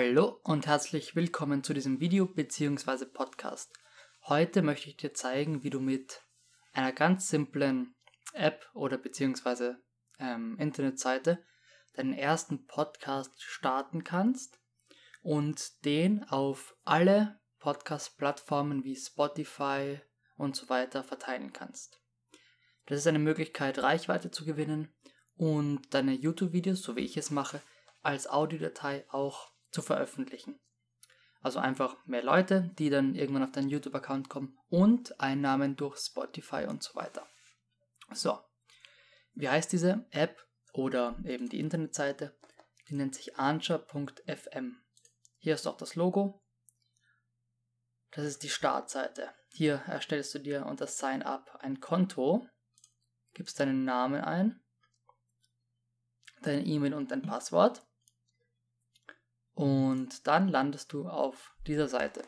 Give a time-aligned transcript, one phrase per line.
[0.00, 3.04] Hallo und herzlich willkommen zu diesem Video bzw.
[3.06, 3.72] Podcast.
[4.28, 6.22] Heute möchte ich dir zeigen, wie du mit
[6.72, 7.96] einer ganz simplen
[8.32, 9.74] App oder bzw.
[10.20, 11.44] Ähm, Internetseite
[11.94, 14.60] deinen ersten Podcast starten kannst
[15.22, 20.00] und den auf alle Podcast-Plattformen wie Spotify
[20.36, 22.00] und so weiter verteilen kannst.
[22.86, 24.94] Das ist eine Möglichkeit, Reichweite zu gewinnen
[25.34, 27.60] und deine YouTube-Videos, so wie ich es mache,
[28.00, 30.58] als Audiodatei auch zu veröffentlichen.
[31.40, 36.66] Also einfach mehr Leute, die dann irgendwann auf deinen YouTube-Account kommen und Einnahmen durch Spotify
[36.68, 37.26] und so weiter.
[38.12, 38.38] So,
[39.34, 42.36] wie heißt diese App oder eben die Internetseite?
[42.88, 44.82] Die nennt sich ancha.fm.
[45.38, 46.42] Hier ist auch das Logo.
[48.10, 49.32] Das ist die Startseite.
[49.50, 52.46] Hier erstellst du dir unter Sign Up ein Konto,
[53.34, 54.60] gibst deinen Namen ein,
[56.42, 57.87] deine E-Mail und dein Passwort
[59.58, 62.22] und dann landest du auf dieser Seite.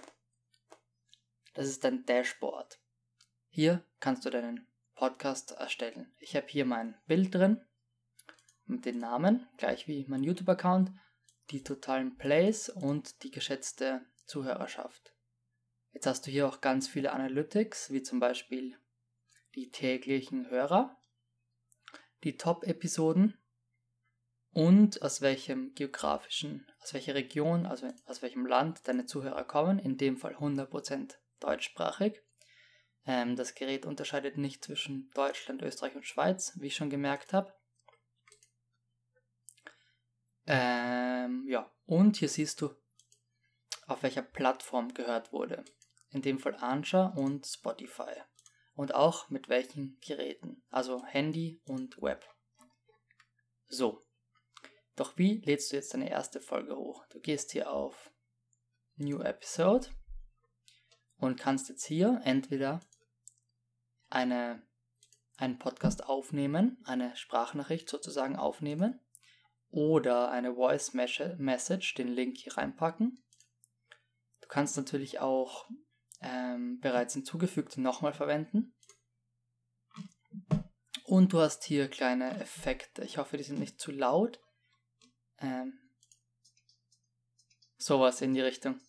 [1.54, 2.80] Das ist dein Dashboard.
[3.50, 6.12] Hier kannst du deinen Podcast erstellen.
[6.18, 7.60] Ich habe hier mein Bild drin
[8.66, 10.90] mit den Namen, gleich wie mein YouTube-Account,
[11.50, 15.14] die totalen Plays und die geschätzte Zuhörerschaft.
[15.92, 18.76] Jetzt hast du hier auch ganz viele Analytics, wie zum Beispiel
[19.54, 21.00] die täglichen Hörer,
[22.24, 23.39] die Top-Episoden
[24.52, 29.96] und aus welchem geografischen, aus welcher Region, also aus welchem Land deine Zuhörer kommen, in
[29.96, 32.20] dem Fall 100% deutschsprachig.
[33.06, 37.54] Ähm, das Gerät unterscheidet nicht zwischen Deutschland, Österreich und Schweiz, wie ich schon gemerkt habe.
[40.46, 42.74] Ähm, ja, und hier siehst du,
[43.86, 45.64] auf welcher Plattform gehört wurde.
[46.10, 48.14] In dem Fall Ancha und Spotify.
[48.74, 52.24] Und auch mit welchen Geräten, also Handy und Web.
[53.68, 54.04] So,
[55.00, 57.06] doch wie lädst du jetzt deine erste Folge hoch?
[57.06, 58.12] Du gehst hier auf
[58.96, 59.88] New Episode
[61.16, 62.80] und kannst jetzt hier entweder
[64.10, 64.62] eine,
[65.38, 69.00] einen Podcast aufnehmen, eine Sprachnachricht sozusagen aufnehmen
[69.70, 73.24] oder eine Voice Message, den Link hier reinpacken.
[74.42, 75.66] Du kannst natürlich auch
[76.20, 78.74] ähm, bereits hinzugefügte nochmal verwenden.
[81.04, 83.02] Und du hast hier kleine Effekte.
[83.02, 84.38] Ich hoffe, die sind nicht zu laut.
[85.40, 85.78] Ähm,
[87.78, 88.80] sowas in die Richtung.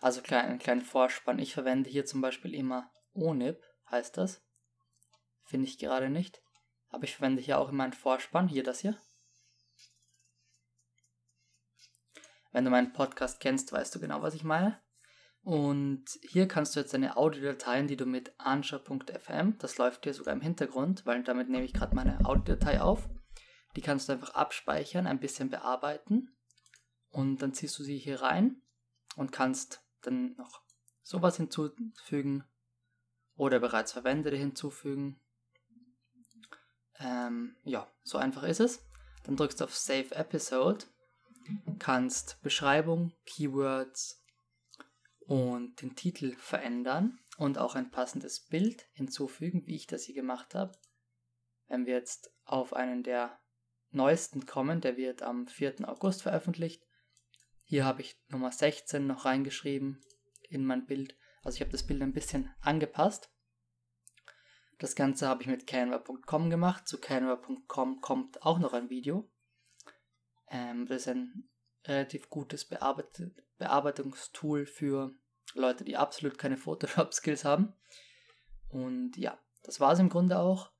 [0.00, 1.38] Also klein, einen kleinen Vorspann.
[1.38, 4.42] Ich verwende hier zum Beispiel immer ONIP, heißt das.
[5.44, 6.42] Finde ich gerade nicht.
[6.88, 8.48] Aber ich verwende hier auch immer einen Vorspann.
[8.48, 8.98] Hier das hier.
[12.50, 14.82] Wenn du meinen Podcast kennst, weißt du genau, was ich meine.
[15.42, 20.34] Und hier kannst du jetzt deine Audiodateien, die du mit anscha.fm, das läuft hier sogar
[20.34, 23.08] im Hintergrund, weil damit nehme ich gerade meine Audiodatei auf,
[23.76, 26.34] die kannst du einfach abspeichern, ein bisschen bearbeiten
[27.10, 28.62] und dann ziehst du sie hier rein
[29.16, 30.62] und kannst dann noch
[31.02, 32.44] sowas hinzufügen
[33.36, 35.20] oder bereits verwendete hinzufügen.
[36.98, 38.84] Ähm, ja, so einfach ist es.
[39.24, 40.84] Dann drückst du auf Save Episode,
[41.78, 44.24] kannst Beschreibung, Keywords
[45.26, 50.54] und den Titel verändern und auch ein passendes Bild hinzufügen, wie ich das hier gemacht
[50.54, 50.72] habe.
[51.68, 53.38] Wenn wir jetzt auf einen der
[53.94, 54.80] neuesten kommen.
[54.80, 55.88] Der wird am 4.
[55.88, 56.84] August veröffentlicht.
[57.64, 60.00] Hier habe ich Nummer 16 noch reingeschrieben
[60.48, 61.16] in mein Bild.
[61.42, 63.30] Also ich habe das Bild ein bisschen angepasst.
[64.78, 66.88] Das Ganze habe ich mit canva.com gemacht.
[66.88, 69.30] Zu canva.com kommt auch noch ein Video.
[70.48, 71.48] Ähm, das ist ein
[71.84, 73.22] relativ gutes Bearbeit
[73.58, 75.14] Bearbeitungstool für
[75.54, 77.74] Leute, die absolut keine Photoshop-Skills haben.
[78.68, 80.71] Und ja, das war es im Grunde auch.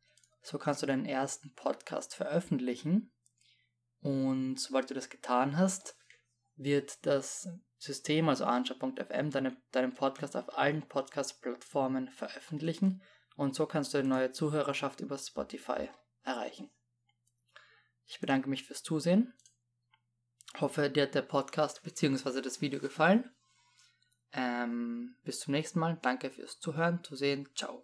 [0.42, 3.12] So kannst du deinen ersten Podcast veröffentlichen.
[4.00, 5.96] Und sobald du das getan hast,
[6.56, 7.48] wird das
[7.78, 13.02] System, also Anscha.fm, deine, deinen Podcast auf allen Podcast-Plattformen veröffentlichen.
[13.36, 15.88] Und so kannst du eine neue Zuhörerschaft über Spotify
[16.22, 16.70] erreichen.
[18.06, 19.32] Ich bedanke mich fürs Zusehen.
[20.60, 22.42] Hoffe, dir hat der Podcast bzw.
[22.42, 23.30] das Video gefallen.
[24.32, 25.98] Ähm, bis zum nächsten Mal.
[26.02, 27.48] Danke fürs Zuhören, Zusehen.
[27.54, 27.80] Ciao.